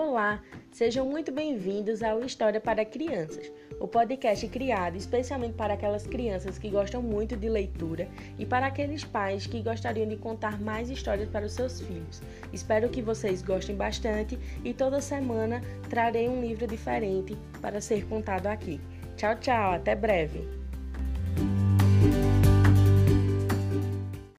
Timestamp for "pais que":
9.04-9.60